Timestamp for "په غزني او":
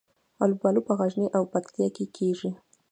0.87-1.43